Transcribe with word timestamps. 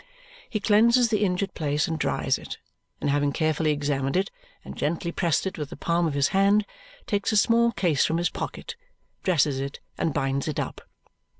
He 0.49 0.59
cleanses 0.59 1.09
the 1.09 1.23
injured 1.23 1.53
place 1.53 1.87
and 1.87 1.99
dries 1.99 2.39
it, 2.39 2.57
and 2.99 3.11
having 3.11 3.31
carefully 3.31 3.71
examined 3.71 4.17
it 4.17 4.31
and 4.65 4.75
gently 4.75 5.11
pressed 5.11 5.45
it 5.45 5.59
with 5.59 5.69
the 5.69 5.75
palm 5.77 6.07
of 6.07 6.15
his 6.15 6.29
hand, 6.29 6.65
takes 7.05 7.31
a 7.31 7.37
small 7.37 7.71
case 7.71 8.03
from 8.03 8.17
his 8.17 8.31
pocket, 8.31 8.75
dresses 9.21 9.59
it, 9.59 9.79
and 9.99 10.11
binds 10.11 10.47
it 10.47 10.59
up. 10.59 10.81